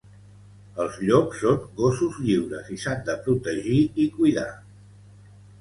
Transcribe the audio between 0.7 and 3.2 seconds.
Els llops són gossos lliures i s'han de